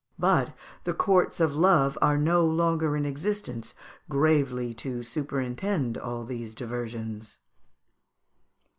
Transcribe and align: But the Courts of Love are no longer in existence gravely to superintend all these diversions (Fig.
But 0.17 0.53
the 0.83 0.95
Courts 0.95 1.39
of 1.39 1.55
Love 1.55 1.95
are 2.01 2.17
no 2.17 2.43
longer 2.43 2.97
in 2.97 3.05
existence 3.05 3.75
gravely 4.09 4.73
to 4.73 5.03
superintend 5.03 5.95
all 5.95 6.23
these 6.25 6.55
diversions 6.55 7.33
(Fig. 7.33 7.39